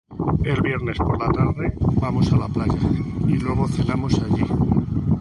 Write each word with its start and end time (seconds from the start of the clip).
El 0.43 0.59
viernes 0.63 0.97
por 0.97 1.19
la 1.21 1.31
tarde 1.31 1.75
vamos 2.01 2.33
a 2.33 2.37
la 2.37 2.47
playa 2.47 2.73
y 3.27 3.33
luego 3.37 3.67
cenamos 3.67 4.15
allí. 4.15 4.43